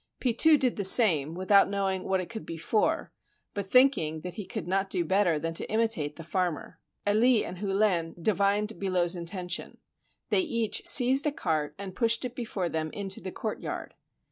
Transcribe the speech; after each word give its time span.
Pitou 0.19 0.57
did 0.57 0.77
the 0.77 0.83
same, 0.83 1.35
without 1.35 1.69
knowing 1.69 2.03
what 2.05 2.19
it 2.19 2.27
could 2.27 2.43
be 2.43 2.57
for, 2.57 3.13
but 3.53 3.67
thinking 3.67 4.21
that 4.21 4.33
he 4.33 4.47
could 4.47 4.67
not 4.67 4.89
do 4.89 5.05
better 5.05 5.37
than 5.37 5.53
to 5.53 5.71
imitate 5.71 6.15
the 6.15 6.23
farmer. 6.23 6.79
Elie 7.05 7.45
and 7.45 7.59
Hullin 7.59 8.15
di 8.19 8.31
vined 8.31 8.79
Billot's 8.79 9.15
intention. 9.15 9.77
They 10.29 10.39
each 10.41 10.87
seized 10.87 11.27
a 11.27 11.31
cart 11.31 11.75
and 11.77 11.95
pushed 11.95 12.25
it 12.25 12.33
before 12.33 12.67
them 12.67 12.89
into 12.93 13.21
the 13.21 13.31
courtyard. 13.31 13.93